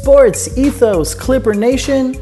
[0.00, 2.14] Sports Ethos Clipper Nation.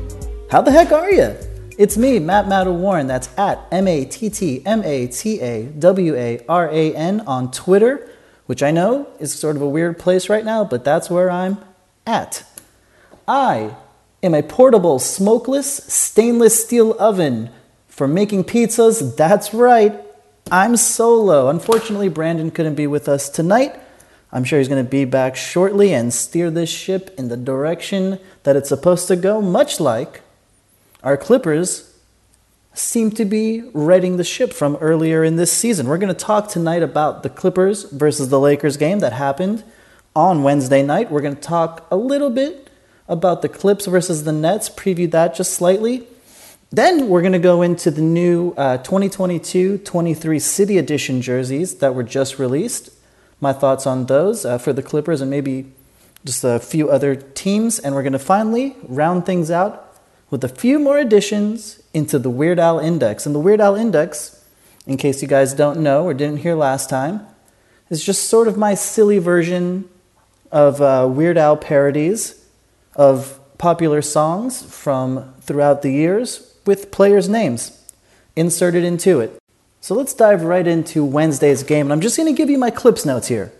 [0.51, 1.35] How the heck are you?
[1.79, 3.09] It's me, Matt Matawaran.
[3.09, 7.23] That's at M A T T M A T A W A R A N
[7.23, 8.11] on Twitter,
[8.47, 11.59] which I know is sort of a weird place right now, but that's where I'm
[12.07, 12.45] at.
[13.27, 13.75] I
[14.23, 17.51] am a portable, smokeless, stainless steel oven
[17.89, 19.17] for making pizzas.
[19.17, 19.99] That's right,
[20.51, 21.49] I'm solo.
[21.49, 23.82] Unfortunately, Brandon couldn't be with us tonight.
[24.33, 28.19] I'm sure he's going to be back shortly and steer this ship in the direction
[28.45, 30.23] that it's supposed to go, much like
[31.03, 31.95] our Clippers
[32.75, 35.87] seem to be righting the ship from earlier in this season.
[35.87, 39.63] We're going to talk tonight about the Clippers versus the Lakers game that happened
[40.17, 41.11] on Wednesday night.
[41.11, 42.71] We're going to talk a little bit
[43.09, 46.07] about the Clips versus the Nets, preview that just slightly.
[46.71, 51.95] Then we're going to go into the new 2022 uh, 23 City Edition jerseys that
[51.95, 52.89] were just released.
[53.43, 55.67] My thoughts on those uh, for the Clippers and maybe
[56.25, 57.81] just a few other teams.
[57.81, 59.99] And we're going to finally round things out
[60.31, 63.27] with a few more additions into the Weird Al Index.
[63.27, 64.45] And the Weird Al Index,
[64.87, 67.27] in case you guys don't know or didn't hear last time,
[67.91, 69.89] is just sort of my silly version
[70.53, 72.47] of uh, Weird Al parodies
[72.95, 77.83] of popular songs from throughout the years with players' names
[78.37, 79.42] inserted into it.
[79.83, 81.87] So let's dive right into Wednesday's game.
[81.87, 83.53] And I'm just going to give you my clips notes here.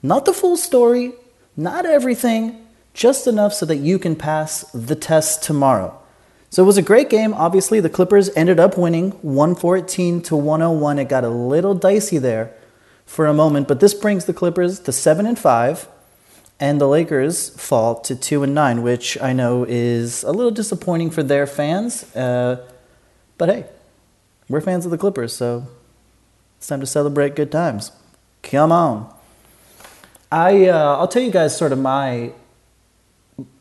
[0.00, 1.12] Not the full story,
[1.56, 2.64] not everything,
[2.94, 5.98] just enough so that you can pass the test tomorrow.
[6.50, 7.34] So it was a great game.
[7.34, 11.00] Obviously, the Clippers ended up winning 114 to 101.
[11.00, 12.54] It got a little dicey there
[13.04, 15.88] for a moment, but this brings the Clippers to 7 and 5
[16.60, 21.10] and the Lakers fall to 2 and 9, which I know is a little disappointing
[21.10, 22.04] for their fans.
[22.14, 22.64] Uh,
[23.36, 23.66] but hey,
[24.48, 25.66] we're fans of the Clippers, so
[26.58, 27.92] it's time to celebrate good times.
[28.42, 29.12] Come on.
[30.30, 32.32] I uh, I'll tell you guys sort of my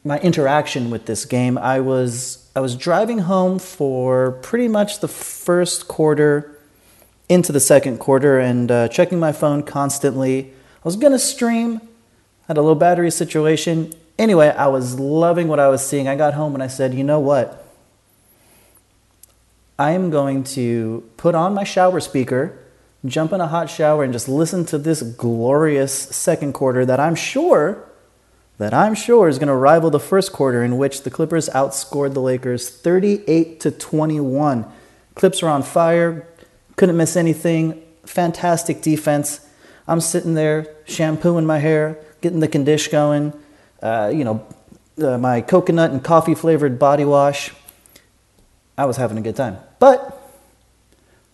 [0.03, 1.57] my interaction with this game.
[1.57, 6.59] I was I was driving home for pretty much the first quarter
[7.27, 10.51] into the second quarter and uh, checking my phone constantly.
[10.51, 11.81] I was gonna stream
[12.47, 13.93] had a low battery situation.
[14.17, 16.07] Anyway, I was loving what I was seeing.
[16.07, 17.64] I got home and I said, you know what?
[19.77, 22.57] I am going to put on my shower speaker,
[23.05, 27.15] jump in a hot shower, and just listen to this glorious second quarter that I'm
[27.15, 27.85] sure
[28.57, 32.13] that I'm sure is going to rival the first quarter in which the Clippers outscored
[32.13, 34.65] the Lakers 38 to 21.
[35.13, 36.25] Clips are on fire,
[36.77, 39.45] couldn't miss anything, fantastic defense.
[39.87, 43.33] I'm sitting there shampooing my hair, getting the condition going,
[43.81, 44.45] uh, you know,
[45.01, 47.51] uh, my coconut and coffee flavored body wash.
[48.77, 49.57] I was having a good time.
[49.79, 50.21] But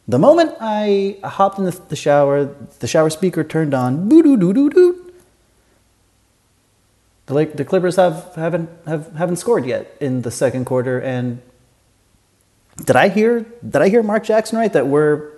[0.07, 2.45] the moment I hopped in the shower,
[2.79, 5.13] the shower speaker turned on, boo doo doo doo doo.
[7.27, 10.99] The, the Clippers have, haven't, have, haven't scored yet in the second quarter.
[10.99, 11.41] And
[12.77, 15.31] did I hear, did I hear Mark Jackson right that we're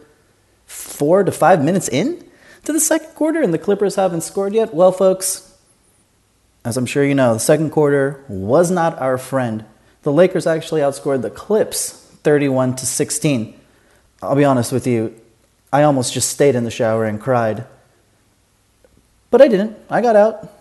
[0.65, 2.23] four to five minutes in?
[2.63, 4.73] to the second quarter, and the Clippers haven't scored yet.
[4.73, 5.55] Well, folks,
[6.63, 9.65] as I'm sure you know, the second quarter was not our friend.
[10.03, 11.91] The Lakers actually outscored the Clips
[12.23, 13.59] 31 to 16.
[14.21, 15.19] I'll be honest with you,
[15.71, 17.65] I almost just stayed in the shower and cried.
[19.31, 19.77] But I didn't.
[19.89, 20.51] I got out,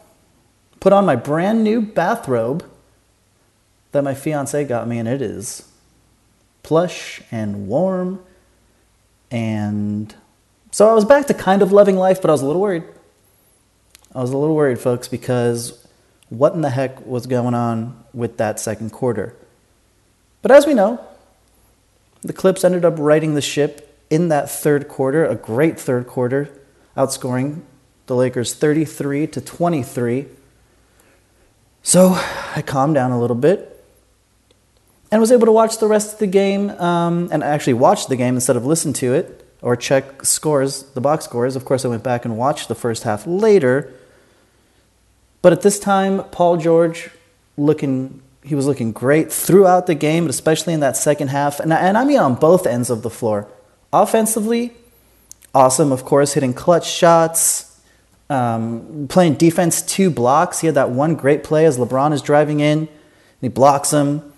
[0.80, 2.64] put on my brand new bathrobe
[3.92, 5.69] that my fiance got me, and it is
[6.62, 8.24] plush and warm
[9.32, 10.14] and
[10.70, 12.84] so I was back to kind of loving life, but I was a little worried.
[14.14, 15.81] I was a little worried, folks, because
[16.32, 19.37] what in the heck was going on with that second quarter?
[20.41, 20.98] But as we know,
[22.22, 26.48] the Clips ended up righting the ship in that third quarter, a great third quarter,
[26.97, 27.60] outscoring
[28.06, 30.26] the Lakers 33 to 23.
[31.82, 32.19] So
[32.57, 33.84] I calmed down a little bit
[35.10, 38.16] and was able to watch the rest of the game um, and actually watch the
[38.16, 41.57] game instead of listen to it or check scores, the box scores.
[41.57, 43.92] Of course, I went back and watched the first half later.
[45.42, 47.10] But at this time, Paul George
[47.56, 51.60] looking he was looking great throughout the game, especially in that second half.
[51.60, 53.48] And, and I mean on both ends of the floor.
[53.92, 54.72] Offensively,
[55.54, 57.80] awesome, of course, hitting clutch shots,
[58.28, 60.60] um, playing defense two blocks.
[60.60, 62.88] He had that one great play as LeBron is driving in, and
[63.41, 64.33] he blocks him.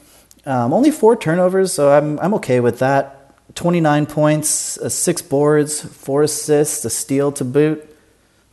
[0.44, 3.20] Um, only four turnovers, so I'm, I'm okay with that.
[3.54, 7.94] 29 points, uh, six boards, four assists, a steal to boot,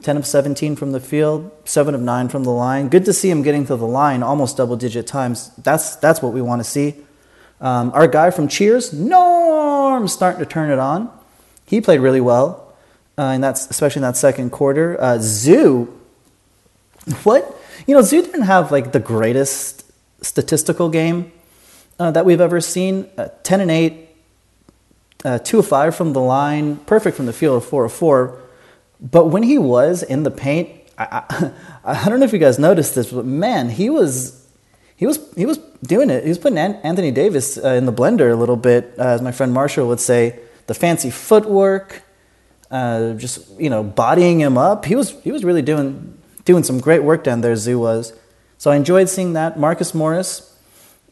[0.02, 2.90] 10 of 17 from the field, 7 of 9 from the line.
[2.90, 5.52] Good to see him getting to the line almost double digit times.
[5.58, 6.96] That's, that's what we want to see.
[7.60, 11.12] Um, our guy from Cheers, Norm, starting to turn it on.
[11.66, 12.74] He played really well,
[13.18, 15.00] uh, and that's especially in that second quarter.
[15.00, 15.98] Uh, Zoo,
[17.24, 17.56] what
[17.86, 19.86] you know, Zoo didn't have like the greatest
[20.22, 21.32] statistical game
[22.00, 23.08] uh, that we've ever seen.
[23.18, 24.10] Uh, Ten and eight,
[25.24, 28.41] uh, two of five from the line, perfect from the field, four of four.
[29.02, 31.52] But when he was in the paint, I, I,
[32.06, 34.48] I don't know if you guys noticed this, but man, he was
[34.96, 36.24] he was he was doing it.
[36.24, 39.32] He was putting Anthony Davis uh, in the blender a little bit, uh, as my
[39.32, 40.40] friend Marshall would say.
[40.68, 42.04] The fancy footwork,
[42.70, 44.86] uh, just you know, bodying him up.
[44.86, 47.56] He was he was really doing doing some great work down there.
[47.56, 48.14] Zoo was.
[48.60, 49.58] So I enjoyed seeing that.
[49.58, 50.56] Marcus Morris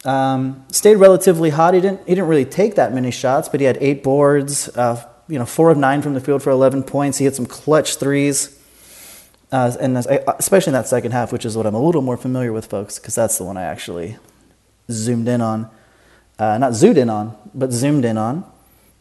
[0.06, 1.74] um, stayed relatively hot.
[1.74, 4.70] He didn't he didn't really take that many shots, but he had eight boards.
[5.30, 7.20] You know, four of nine from the field for 11 points.
[7.20, 8.60] He hit some clutch threes.
[9.52, 12.52] Uh, and especially in that second half, which is what I'm a little more familiar
[12.52, 14.18] with, folks, because that's the one I actually
[14.92, 15.70] zoomed in on.
[16.38, 18.50] Uh, not zoomed in on, but zoomed in on.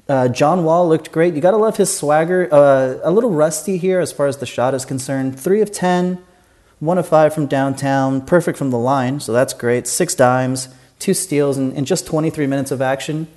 [0.08, 1.34] Uh, John Wall looked great.
[1.34, 2.48] You got to love his swagger.
[2.50, 5.38] Uh, a little rusty here as far as the shot is concerned.
[5.38, 6.18] Three of 10,
[6.78, 9.86] one of five from downtown, perfect from the line, so that's great.
[9.86, 13.28] Six dimes, two steals, and, and just 23 minutes of action.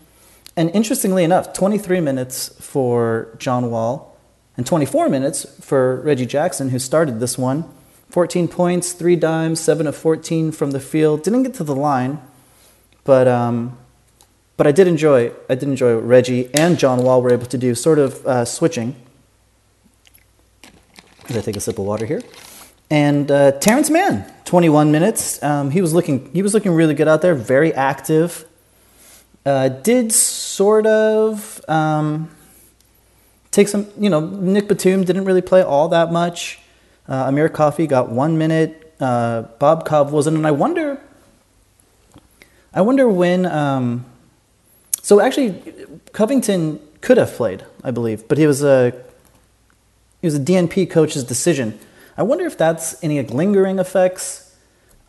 [0.56, 4.18] And interestingly enough, 23 minutes for John Wall
[4.58, 7.64] and 24 minutes for Reggie Jackson, who started this one.
[8.10, 11.24] 14 points, three dimes, 7 of 14 from the field.
[11.24, 12.20] Didn't get to the line,
[13.06, 13.78] but, um,
[14.58, 17.58] but I did enjoy I did enjoy what Reggie and John Wall were able to
[17.58, 18.96] do, sort of uh, switching.
[21.30, 22.22] As I take a sip of water here.
[22.90, 25.42] And uh, Terrence Mann, 21 minutes.
[25.42, 28.46] Um, he was looking he was looking really good out there, very active.
[29.46, 32.30] Uh, did sort of um,
[33.50, 36.60] take some, you know, Nick Batum didn't really play all that much.
[37.10, 38.94] Uh, Amir Coffey got one minute.
[39.00, 41.02] Uh, Bob Cobb wasn't, and I wonder,
[42.74, 43.48] I wonder when.
[43.48, 44.06] Um,
[45.02, 48.92] so actually, Covington could have played, I believe, but he was a
[50.22, 51.80] he was a DNP coach's decision.
[52.16, 54.56] I wonder if that's any lingering effects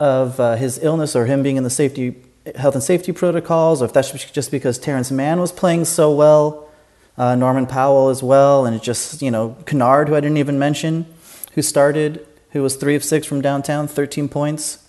[0.00, 2.16] of uh, his illness or him being in the safety
[2.56, 6.68] health and safety protocols, or if that's just because Terrence Mann was playing so well
[7.16, 11.06] uh, Norman Powell as well, and just, you know, Kennard, who I didn't even mention,
[11.54, 14.88] who started, who was three of six from downtown, 13 points,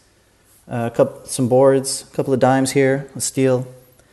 [0.68, 3.68] uh, a couple, some boards, a couple of dimes here, a steal.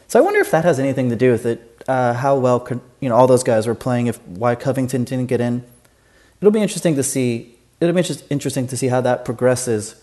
[0.08, 2.81] So I wonder if that has anything to do with it, uh, how well could,
[2.98, 5.64] you know all those guys were playing, if why Covington didn't get in.
[6.40, 7.56] It'll be interesting to see.
[7.81, 9.94] It'll be interesting to see how that progresses.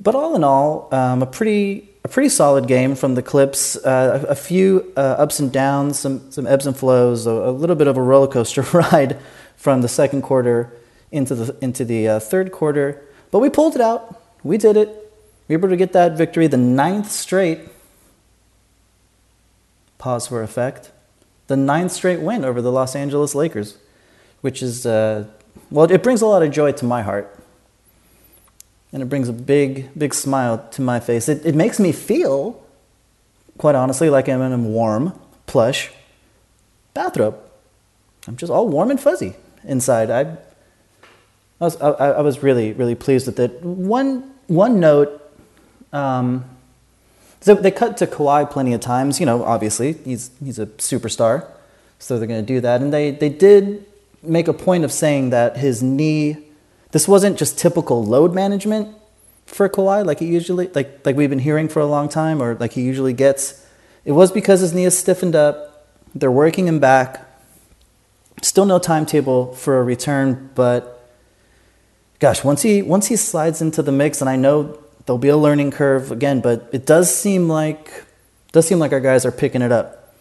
[0.00, 3.76] But all in all, um, a pretty a pretty solid game from the Clips.
[3.76, 7.76] Uh, a, few uh, ups and downs, some, some ebbs and flows, a, a, little
[7.76, 9.18] bit of a roller coaster ride
[9.56, 10.72] from the second quarter
[11.10, 13.02] into the, into the uh, third quarter.
[13.30, 14.20] But we pulled it out.
[14.42, 14.88] We did it.
[15.48, 17.60] We were able to get that victory, the ninth straight.
[19.98, 20.90] Pause for effect.
[21.46, 23.76] The ninth straight win over the Los Angeles Lakers,
[24.40, 25.26] which is, uh,
[25.70, 27.41] well, it brings a lot of joy to my heart
[28.92, 31.28] and it brings a big, big smile to my face.
[31.28, 32.62] It, it makes me feel,
[33.58, 35.90] quite honestly, like I'm in a warm, plush
[36.94, 37.38] bathrobe.
[38.28, 39.34] I'm just all warm and fuzzy
[39.64, 40.10] inside.
[40.10, 43.62] I, I was, I, I was really, really pleased with it.
[43.62, 45.20] One, one note,
[45.92, 46.44] um,
[47.40, 49.18] so they cut to Kawhi plenty of times.
[49.18, 51.46] You know, obviously he's he's a superstar,
[51.98, 52.80] so they're going to do that.
[52.80, 53.84] And they they did
[54.22, 56.36] make a point of saying that his knee
[56.92, 58.96] this wasn't just typical load management
[59.46, 62.54] for Kawhi, like he usually like like we've been hearing for a long time, or
[62.54, 63.66] like he usually gets.
[64.04, 65.88] It was because his knee is stiffened up.
[66.14, 67.28] They're working him back.
[68.42, 71.08] Still no timetable for a return, but
[72.18, 75.36] gosh, once he once he slides into the mix, and I know there'll be a
[75.36, 78.04] learning curve again, but it does seem like
[78.52, 80.14] does seem like our guys are picking it up.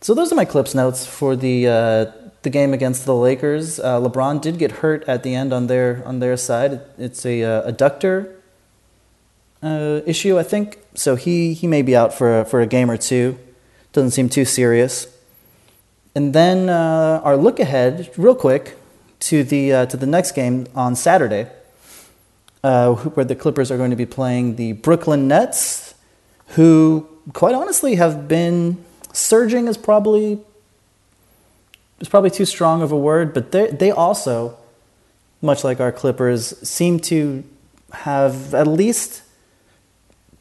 [0.00, 2.12] So those are my clips notes for the uh,
[2.46, 3.80] the game against the Lakers.
[3.80, 6.80] Uh, LeBron did get hurt at the end on their on their side.
[6.96, 8.36] It's a uh, adductor
[9.64, 10.78] uh, issue, I think.
[10.94, 13.36] So he he may be out for a, for a game or two.
[13.92, 15.08] Doesn't seem too serious.
[16.14, 18.76] And then uh, our look ahead, real quick,
[19.26, 21.48] to the uh, to the next game on Saturday,
[22.62, 25.94] uh, where the Clippers are going to be playing the Brooklyn Nets,
[26.54, 30.45] who quite honestly have been surging is probably
[32.00, 34.56] it's probably too strong of a word, but they they also,
[35.40, 37.44] much like our Clippers, seem to
[37.92, 39.22] have at least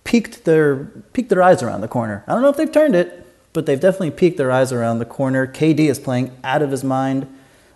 [0.04, 2.24] peeked their peeked their eyes around the corner.
[2.28, 5.06] I don't know if they've turned it, but they've definitely peeked their eyes around the
[5.06, 5.48] corner.
[5.48, 7.28] KD is playing out of his mind.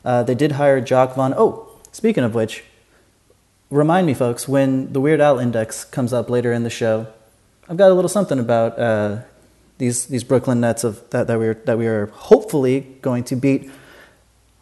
[0.03, 1.33] Uh, they did hire Jacque Vaughn.
[1.35, 2.63] Oh, speaking of which,
[3.69, 7.07] remind me, folks, when the Weird Al Index comes up later in the show,
[7.67, 9.21] I've got a little something about uh,
[9.79, 13.35] these these Brooklyn Nets of that, that we are that we are hopefully going to
[13.35, 13.71] beat.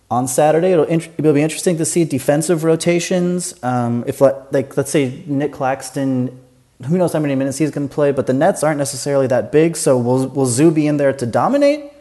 [0.09, 0.71] on Saturday.
[0.71, 3.53] It'll, int- it'll be interesting to see defensive rotations.
[3.63, 6.39] Um, if like let's say Nick Claxton,
[6.85, 9.51] who knows how many minutes he's going to play, but the Nets aren't necessarily that
[9.51, 9.75] big.
[9.75, 11.91] So will will Zoo be in there to dominate?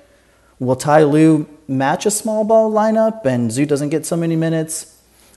[0.59, 4.93] Will Ty Lue match a small ball lineup and Zoo doesn't get so many minutes?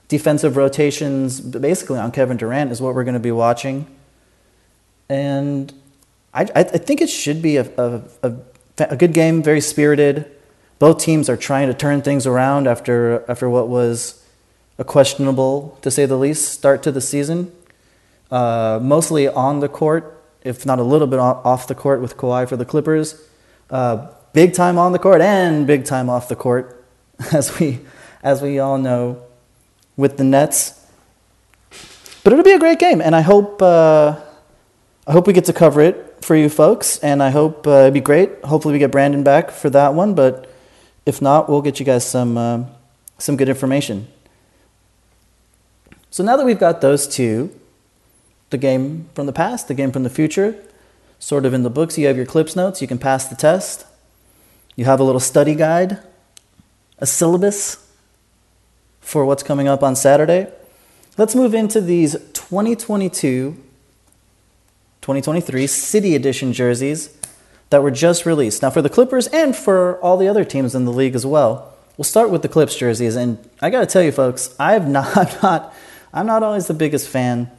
[0.08, 3.86] Defensive rotations, basically on Kevin Durant, is what we're going to be watching.
[5.08, 5.72] And
[6.32, 8.32] I, I think it should be a, a, a,
[8.78, 10.30] a good game, very spirited
[10.80, 14.26] both teams are trying to turn things around after after what was
[14.78, 17.52] a questionable, to say the least, start to the season.
[18.30, 22.48] Uh, mostly on the court, if not a little bit off the court with Kawhi
[22.48, 23.22] for the Clippers.
[23.68, 26.82] Uh, big time on the court and big time off the court,
[27.32, 27.80] as we
[28.22, 29.22] as we all know,
[29.98, 30.82] with the Nets.
[32.24, 34.18] But it'll be a great game, and I hope uh,
[35.06, 37.94] I hope we get to cover it for you folks, and I hope uh, it'd
[37.94, 38.44] be great.
[38.44, 40.46] Hopefully, we get Brandon back for that one, but.
[41.06, 42.64] If not, we'll get you guys some, uh,
[43.18, 44.08] some good information.
[46.10, 47.52] So now that we've got those two,
[48.50, 50.56] the game from the past, the game from the future,
[51.18, 53.86] sort of in the books, you have your clips notes, you can pass the test.
[54.76, 55.98] You have a little study guide,
[56.98, 57.86] a syllabus
[59.00, 60.52] for what's coming up on Saturday.
[61.16, 63.56] Let's move into these 2022
[65.02, 67.16] 2023 City Edition jerseys
[67.70, 68.62] that were just released.
[68.62, 71.74] Now, for the Clippers and for all the other teams in the league as well,
[71.96, 73.16] we'll start with the Clips jerseys.
[73.16, 75.74] And I got to tell you, folks, I've not, I'm not,
[76.12, 77.50] I'm not always the biggest fan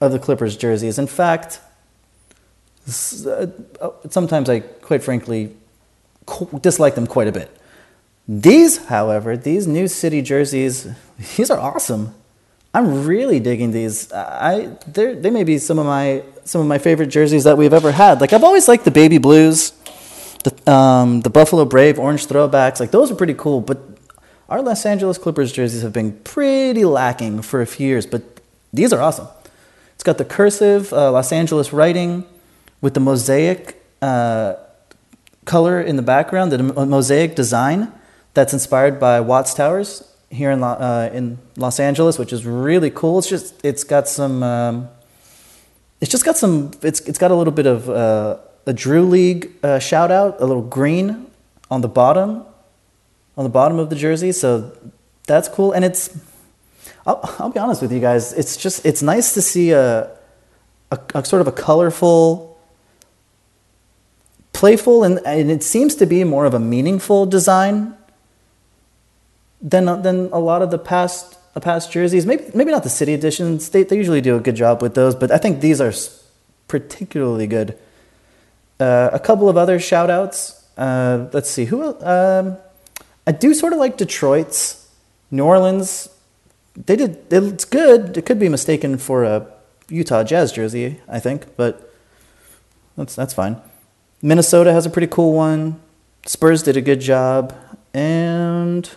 [0.00, 0.98] of the Clippers jerseys.
[0.98, 1.60] In fact,
[2.86, 3.46] uh,
[4.08, 5.54] sometimes I, quite frankly,
[6.60, 7.56] dislike them quite a bit.
[8.28, 10.88] These, however, these new city jerseys,
[11.36, 12.14] these are awesome.
[12.72, 14.12] I'm really digging these.
[14.12, 17.90] I they may be some of my some of my favorite jerseys that we've ever
[17.90, 18.20] had.
[18.20, 19.72] Like I've always liked the baby blues,
[20.44, 22.78] the um, the Buffalo Brave orange throwbacks.
[22.78, 23.60] Like those are pretty cool.
[23.60, 23.78] But
[24.48, 28.06] our Los Angeles Clippers jerseys have been pretty lacking for a few years.
[28.06, 28.22] But
[28.72, 29.26] these are awesome.
[29.94, 32.24] It's got the cursive uh, Los Angeles writing
[32.80, 34.54] with the mosaic uh,
[35.44, 37.92] color in the background, the mosaic design
[38.32, 43.18] that's inspired by Watts Towers here in, uh, in Los Angeles, which is really cool.
[43.18, 44.88] It's just it's got some um,
[46.00, 49.52] it's just got some it's it's got a little bit of uh, a Drew League
[49.62, 51.26] uh, shout out, a little green
[51.70, 52.44] on the bottom
[53.36, 54.32] on the bottom of the jersey.
[54.32, 54.72] So
[55.26, 56.16] that's cool, and it's
[57.06, 58.32] I'll, I'll be honest with you guys.
[58.32, 60.10] It's just it's nice to see a,
[60.90, 62.48] a, a sort of a colorful.
[64.52, 67.96] Playful and, and it seems to be more of a meaningful design
[69.60, 72.26] than than a lot of the past uh, past jerseys.
[72.26, 73.68] Maybe maybe not the city editions.
[73.70, 75.92] They they usually do a good job with those, but I think these are
[76.68, 77.78] particularly good.
[78.78, 80.64] Uh, a couple of other shout outs.
[80.76, 82.00] Uh, let's see who.
[82.00, 82.56] Um,
[83.26, 84.88] I do sort of like Detroit's,
[85.30, 86.08] New Orleans.
[86.74, 87.30] They did.
[87.30, 88.16] It's good.
[88.16, 89.46] It could be mistaken for a
[89.90, 91.92] Utah Jazz jersey, I think, but
[92.96, 93.60] that's that's fine.
[94.22, 95.80] Minnesota has a pretty cool one.
[96.26, 97.54] Spurs did a good job,
[97.92, 98.88] and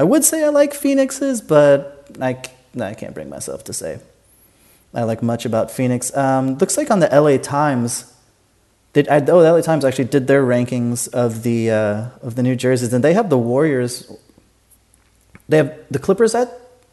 [0.00, 2.38] I would say I like phoenixes, but I,
[2.80, 4.00] I can't bring myself to say
[4.94, 6.16] I like much about Phoenix.
[6.16, 8.10] Um, looks like on the LA Times,
[8.94, 12.42] did I, oh the LA Times actually did their rankings of the uh, of the
[12.42, 14.10] new jerseys, and they have the Warriors.
[15.50, 16.48] They have the Clippers at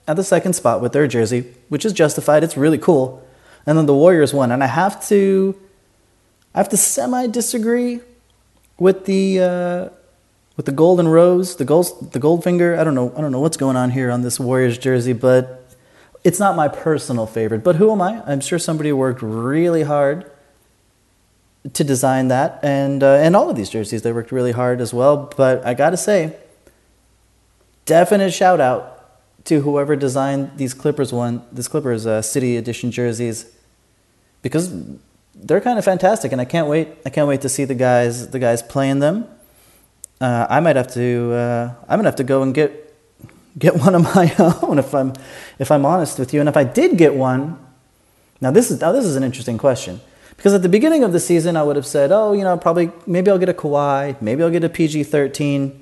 [0.06, 2.44] at the second spot with their jersey, which is justified.
[2.44, 3.26] It's really cool,
[3.66, 4.52] and then the Warriors won.
[4.52, 5.56] And I have to,
[6.54, 8.02] I have to semi disagree
[8.78, 9.90] with the uh,
[10.58, 12.78] with the golden rose, the gold, the gold finger.
[12.78, 13.14] I don't know.
[13.16, 15.64] I don't know what's going on here on this Warriors jersey, but
[16.24, 17.64] it's not my personal favorite.
[17.64, 18.24] But who am I?
[18.26, 20.30] I'm sure somebody worked really hard
[21.74, 24.94] to design that, and uh, and all of these jerseys they worked really hard as
[24.94, 25.32] well.
[25.38, 26.36] But I gotta say,
[27.86, 28.94] definite shout out
[29.46, 33.52] to whoever designed these Clippers one, this Clippers uh, City Edition jerseys,
[34.42, 34.74] because
[35.36, 36.88] they're kind of fantastic, and I can't wait.
[37.06, 39.28] I can't wait to see the guys the guys playing them
[40.20, 41.34] uh, I might have to.
[41.34, 42.96] Uh, I'm gonna have to go and get
[43.58, 45.14] get one of my own if I'm
[45.60, 46.40] if I'm honest with you.
[46.40, 47.60] And if I did get one,
[48.42, 50.02] now this is now this is an interesting question
[50.36, 52.92] because at the beginning of the season I would have said, oh, you know, probably
[53.06, 55.80] maybe I'll get a Kawhi, maybe I'll get a PG-13.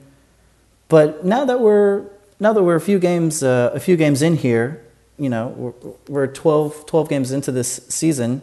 [0.88, 2.06] But now that we're
[2.40, 4.84] now that we're a few games uh, a few games in here,
[5.18, 8.42] you know, we're, we're 12, 12 games into this season,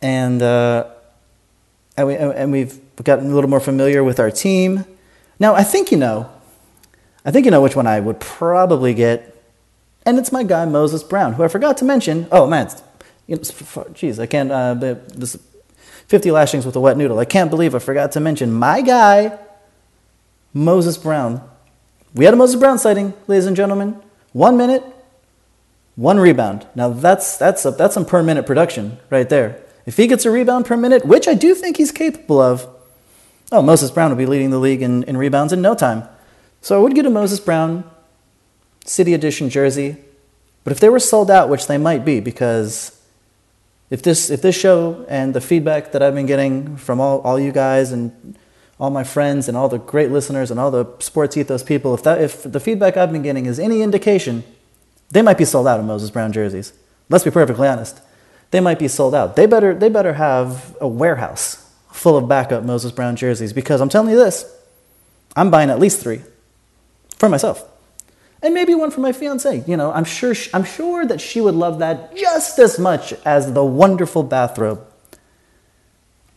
[0.00, 0.88] and uh,
[1.96, 4.84] and, we, and we've gotten a little more familiar with our team.
[5.38, 6.30] Now, I think you know,
[7.24, 9.34] I think you know which one I would probably get,
[10.04, 12.26] and it's my guy Moses Brown, who I forgot to mention.
[12.30, 12.70] Oh man,
[13.26, 13.42] you know,
[14.20, 14.50] I can't.
[14.50, 15.36] Uh, this
[16.06, 17.18] fifty lashings with a wet noodle.
[17.18, 19.38] I can't believe I forgot to mention my guy
[20.54, 21.42] Moses Brown.
[22.14, 24.00] we had a Moses Brown sighting, ladies and gentlemen.
[24.32, 24.84] One minute,
[25.96, 26.66] one rebound.
[26.74, 29.60] Now that's that's a, that's some per minute production right there.
[29.84, 32.66] If he gets a rebound per minute, which I do think he's capable of,
[33.52, 36.08] oh, Moses Brown will be leading the league in, in rebounds in no time.
[36.60, 37.88] So I would get a Moses Brown
[38.84, 39.96] City Edition jersey.
[40.64, 43.00] But if they were sold out, which they might be, because
[43.88, 47.38] if this if this show and the feedback that I've been getting from all, all
[47.38, 48.36] you guys and
[48.80, 52.02] all my friends and all the great listeners and all the sports ethos people, if
[52.02, 54.42] that if the feedback I've been getting is any indication,
[55.10, 56.72] they might be sold out of Moses Brown jerseys.
[57.08, 58.00] Let's be perfectly honest.
[58.50, 59.36] They might be sold out.
[59.36, 61.65] They better they better have a warehouse
[61.96, 64.44] full of backup Moses Brown jerseys because I'm telling you this,
[65.34, 66.22] I'm buying at least three
[67.16, 67.64] for myself
[68.42, 69.64] and maybe one for my fiance.
[69.66, 73.52] You know, I'm sure I'm sure that she would love that just as much as
[73.52, 74.86] the wonderful bathrobe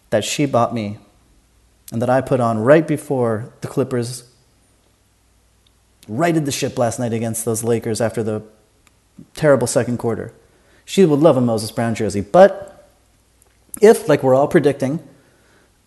[0.10, 0.98] that she bought me
[1.92, 4.24] and that I put on right before the Clippers
[6.08, 8.42] righted the ship last night against those Lakers after the
[9.36, 10.34] terrible second quarter.
[10.86, 12.88] She would love a Moses Brown jersey, but
[13.82, 15.04] if like we're all predicting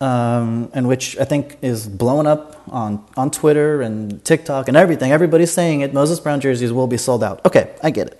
[0.03, 5.13] um, and which I think is blowing up on, on Twitter and TikTok and everything.
[5.13, 5.93] Everybody's saying it.
[5.93, 7.43] Moses Brown jerseys will be sold out.
[7.45, 8.19] Okay, I get it.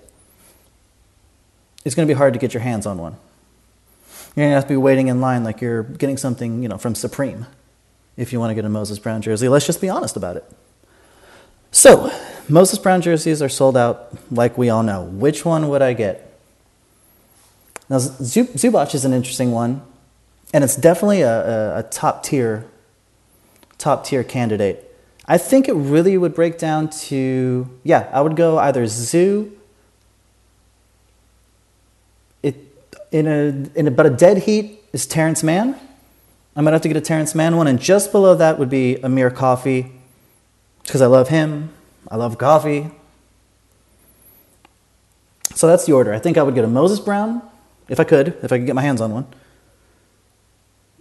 [1.84, 3.18] It's going to be hard to get your hands on one.
[4.34, 6.78] You're going to have to be waiting in line like you're getting something, you know,
[6.78, 7.48] from Supreme
[8.16, 9.50] if you want to get a Moses Brown jersey.
[9.50, 10.50] Let's just be honest about it.
[11.72, 15.04] So, Moses Brown jerseys are sold out like we all know.
[15.04, 16.40] Which one would I get?
[17.90, 19.82] Now, Zubac is an interesting one
[20.54, 22.66] and it's definitely a, a, a top tier,
[23.78, 24.90] top tier candidate.
[25.26, 29.58] I think it really would break down to yeah, I would go either Zoo.
[32.44, 32.56] It
[33.12, 35.80] in a in about a dead heat is Terrence Mann.
[36.56, 38.98] I might have to get a Terrence Mann one, and just below that would be
[39.02, 39.92] Amir Coffey,
[40.84, 41.74] because I love him.
[42.12, 42.92] I love coffee.
[45.56, 46.14] So that's the order.
[46.14, 47.42] I think I would get a Moses Brown,
[47.88, 49.26] if I could, if I could get my hands on one.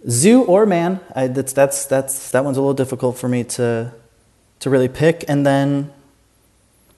[0.09, 0.99] Zoo or Mann.
[1.15, 3.93] I, that's, that's, that's, that one's a little difficult for me to,
[4.59, 5.23] to really pick.
[5.27, 5.91] And then,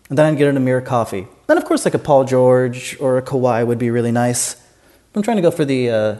[0.09, 1.27] and then I'd get an Amir Coffey.
[1.47, 4.55] Then, of course, like a Paul George or a Kawhi would be really nice.
[5.15, 6.17] I'm trying to go for the, uh,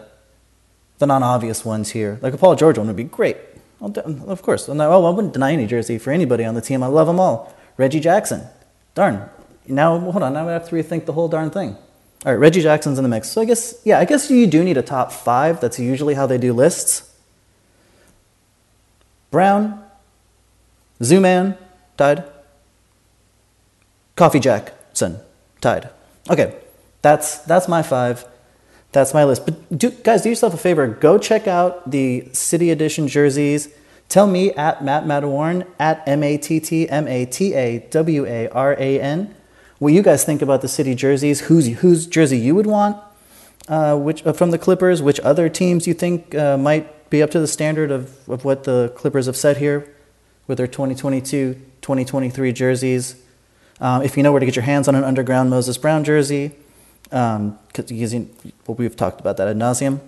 [1.00, 2.20] the non obvious ones here.
[2.22, 3.38] Like a Paul George one would be great.
[3.82, 4.68] of course.
[4.68, 6.84] well, I wouldn't deny any jersey for anybody on the team.
[6.84, 7.54] I love them all.
[7.78, 8.44] Reggie Jackson.
[8.94, 9.30] Darn.
[9.68, 10.34] Now, hold on.
[10.34, 11.76] Now I have to rethink the whole darn thing.
[12.26, 13.30] All right, Reggie Jackson's in the mix.
[13.30, 15.62] So I guess, yeah, I guess you do need a top five.
[15.62, 17.14] That's usually how they do lists.
[19.30, 19.84] Brown,
[21.02, 21.56] Zooman,
[21.98, 22.24] tied.
[24.16, 25.20] Coffey Jackson,
[25.62, 25.90] tied.
[26.28, 26.56] Okay,
[27.04, 28.26] that's, that's my five.
[28.92, 29.46] That's my list.
[29.46, 30.88] But do, guys, do yourself a favor.
[30.88, 33.70] Go check out the City Edition jerseys.
[34.10, 38.26] Tell me at Matt Matawaran, at M A T T M A T A W
[38.26, 39.36] A R A N
[39.86, 42.98] what you guys think about the city jerseys, whose, whose jersey you would want
[43.68, 47.32] uh, which, uh, from the Clippers, which other teams you think uh, might be up
[47.32, 49.92] to the standard of, of what the Clippers have said here
[50.48, 53.16] with their 2022 2023 jerseys.
[53.80, 56.52] Um, if you know where to get your hands on an underground Moses Brown jersey,
[57.12, 58.14] um, because
[58.66, 60.00] well, we've talked about that ad nauseum.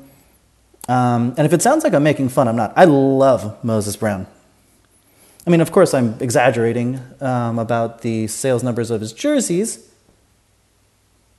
[0.88, 2.74] Um, and if it sounds like I'm making fun, I'm not.
[2.76, 4.26] I love Moses Brown.
[5.48, 9.90] I mean, of course, I'm exaggerating um, about the sales numbers of his jerseys,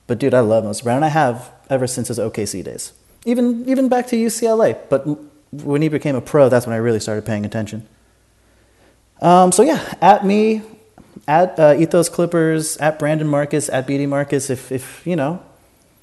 [0.07, 1.03] but dude, I love Moses Brown.
[1.03, 2.91] I have ever since his OKC days,
[3.25, 4.75] even even back to UCLA.
[4.89, 5.05] But
[5.51, 7.87] when he became a pro, that's when I really started paying attention.
[9.21, 10.63] Um, so yeah, at me,
[11.27, 14.49] at uh, Ethos Clippers, at Brandon Marcus, at BD Marcus.
[14.49, 15.39] If if you know,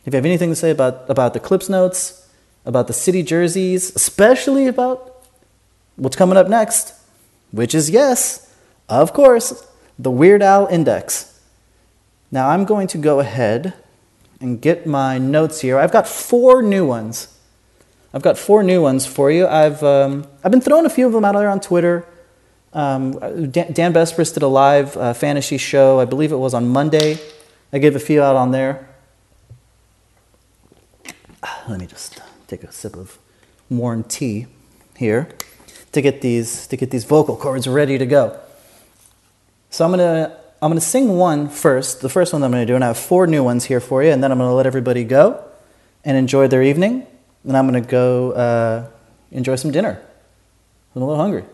[0.04, 2.30] if you have anything to say about about the Clips notes,
[2.64, 5.26] about the city jerseys, especially about
[5.96, 6.95] what's coming up next
[7.56, 8.54] which is yes,
[8.88, 9.66] of course,
[9.98, 11.40] the Weird Al Index.
[12.30, 13.74] Now I'm going to go ahead
[14.40, 15.78] and get my notes here.
[15.78, 17.34] I've got four new ones.
[18.12, 19.46] I've got four new ones for you.
[19.46, 22.06] I've, um, I've been throwing a few of them out there on Twitter.
[22.72, 23.12] Um,
[23.50, 25.98] Dan, Besbris did a live uh, fantasy show.
[25.98, 27.18] I believe it was on Monday.
[27.72, 28.88] I gave a few out on there.
[31.68, 33.18] Let me just take a sip of
[33.70, 34.46] warm tea
[34.96, 35.28] here
[35.96, 38.38] to get these to get these vocal cords ready to go.
[39.70, 42.84] So I'm gonna I'm gonna sing one first, the first one I'm gonna do, and
[42.84, 45.42] I have four new ones here for you, and then I'm gonna let everybody go
[46.04, 47.06] and enjoy their evening.
[47.44, 48.86] And I'm gonna go uh,
[49.30, 50.00] enjoy some dinner.
[50.94, 51.44] I'm a little hungry.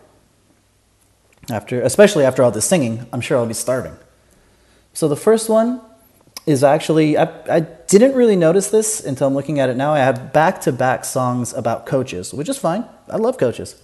[1.49, 3.95] After, especially after all this singing, I'm sure I'll be starving.
[4.93, 5.81] So the first one
[6.45, 9.93] is actually I, I didn't really notice this until I'm looking at it now.
[9.93, 12.83] I have back-to-back songs about coaches, which is fine.
[13.09, 13.81] I love coaches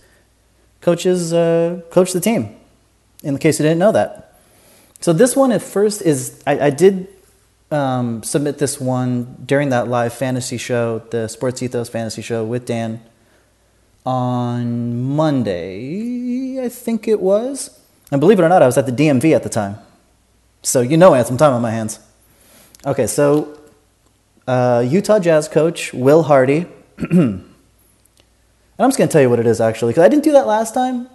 [0.82, 2.56] coaches uh, coach the team.
[3.24, 4.39] In the case you didn't know that.
[5.02, 7.08] So this one at first is I, I did
[7.72, 12.65] um, submit this one during that live fantasy show, the Sports Ethos fantasy show with
[12.65, 13.02] Dan
[14.06, 17.80] on Monday, I think it was.
[18.12, 19.78] And believe it or not, I was at the DMV at the time.
[20.63, 22.00] So you know I had some time on my hands.
[22.86, 23.60] Okay, so
[24.48, 26.65] uh, Utah Jazz coach Will Hardy.
[28.80, 30.32] and I'm just going to tell you what it is actually, because I didn't do
[30.32, 31.10] that last time,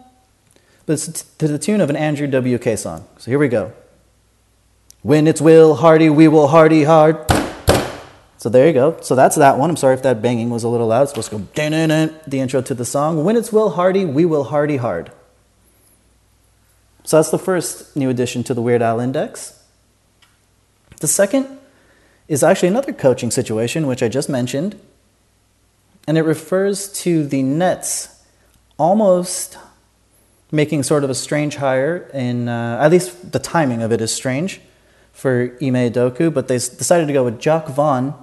[0.85, 3.09] but it's to the tune of an Andrew WK song.
[3.17, 3.73] So here we go.
[5.01, 7.25] When it's Will Hardy, we will Hardy hard.
[8.37, 9.01] So there you go.
[9.01, 9.71] So that's that one.
[9.71, 11.05] I'm sorry if that banging was a little loud.
[11.05, 13.25] It's supposed to go the intro to the song.
[13.25, 15.11] When it's Will Hardy, we will Hardy hard.
[17.05, 19.63] So that's the first new addition to the Weird Al Index.
[21.01, 21.59] The second
[22.29, 24.79] is actually another coaching situation, which I just mentioned,
[26.07, 28.23] and it refers to the Nets
[28.79, 29.57] almost
[30.51, 34.13] making sort of a strange hire in, uh, at least the timing of it is
[34.13, 34.61] strange
[35.13, 38.15] for Ime Udoka, but they decided to go with Jacque Vaughn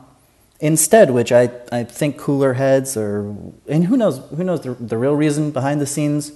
[0.59, 3.35] instead, which I, I think cooler heads or,
[3.67, 6.31] and who knows, who knows the, the real reason behind the scenes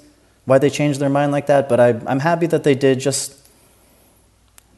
[0.46, 3.36] why they changed their mind like that, but I, I'm happy that they did just,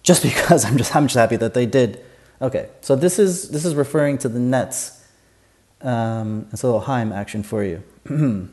[0.04, 2.04] just because I'm just, I'm just happy that they did.
[2.42, 4.97] Okay, so this is, this is referring to the Nets.
[5.82, 7.84] Um, it's a little Haim action for you.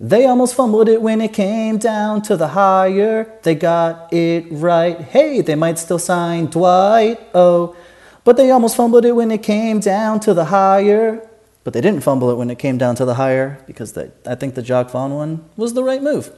[0.00, 3.38] they almost fumbled it when it came down to the hire.
[3.42, 5.00] They got it right.
[5.00, 7.20] Hey, they might still sign Dwight.
[7.34, 7.76] Oh,
[8.24, 11.28] but they almost fumbled it when it came down to the hire.
[11.64, 14.34] But they didn't fumble it when it came down to the hire because they, I
[14.34, 16.32] think the Jacque Vaughn one was the right move.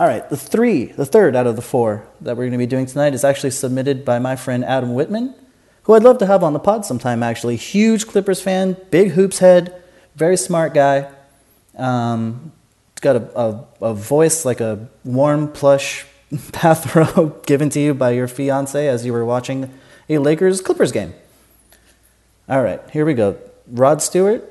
[0.00, 2.66] All right, the three, the third out of the four that we're going to be
[2.66, 5.34] doing tonight is actually submitted by my friend Adam Whitman,
[5.84, 7.56] who I'd love to have on the pod sometime, actually.
[7.56, 9.82] Huge Clippers fan, big hoops head,
[10.16, 11.10] very smart guy.
[11.76, 12.52] Um,
[13.00, 16.06] got a, a, a voice like a warm plush
[16.52, 19.70] bathrobe given to you by your fiance as you were watching
[20.08, 21.14] a Lakers Clippers game.
[22.48, 23.38] All right, here we go.
[23.68, 24.50] Rod Stewart.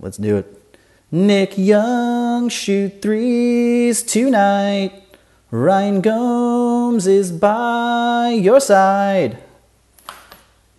[0.00, 0.76] Let's do it.
[1.10, 5.02] Nick Young shoot threes tonight.
[5.50, 9.38] Ryan Gomes is by your side.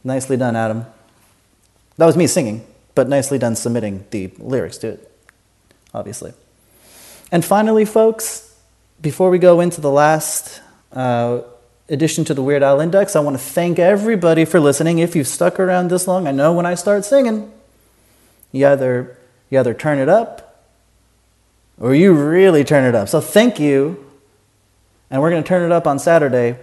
[0.03, 0.85] Nicely done, Adam.
[1.97, 5.11] That was me singing, but nicely done submitting the lyrics to it,
[5.93, 6.33] obviously.
[7.31, 8.55] And finally, folks,
[9.01, 10.61] before we go into the last
[10.91, 11.41] uh,
[11.89, 14.99] addition to the Weird Al Index, I want to thank everybody for listening.
[14.99, 17.51] If you've stuck around this long, I know when I start singing,
[18.51, 19.17] you either,
[19.49, 20.63] you either turn it up
[21.79, 23.09] or you really turn it up.
[23.09, 24.05] So thank you.
[25.09, 26.57] And we're going to turn it up on Saturday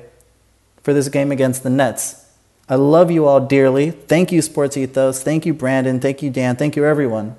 [0.83, 2.25] for this game against the Nets.
[2.71, 3.91] I love you all dearly.
[3.91, 5.25] Thank you, Sports Ethos.
[5.25, 5.99] Thank you, Brandon.
[5.99, 6.55] Thank you, Dan.
[6.55, 7.35] Thank you, everyone,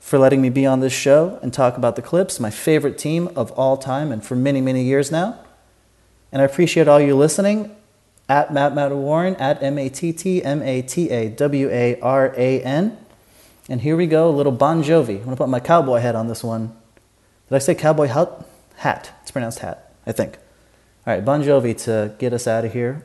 [0.00, 3.28] for letting me be on this show and talk about the Clips, my favorite team
[3.36, 5.38] of all time and for many, many years now.
[6.32, 7.76] And I appreciate all you listening
[8.28, 12.34] at Matt Matawaran, at M A T T M A T A W A R
[12.36, 12.98] A N.
[13.68, 15.18] And here we go, a little Bon Jovi.
[15.18, 16.76] I'm going to put my cowboy hat on this one.
[17.48, 18.44] Did I say cowboy hat?
[18.78, 19.12] Hat.
[19.22, 20.38] It's pronounced hat, I think.
[21.06, 23.04] All right, Bon Jovi to get us out of here.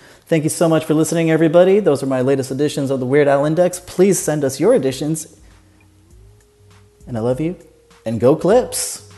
[0.31, 1.81] Thank you so much for listening, everybody.
[1.81, 3.81] Those are my latest editions of the Weird Al Index.
[3.81, 5.37] Please send us your editions.
[7.05, 7.57] And I love you.
[8.05, 9.10] And go Clips!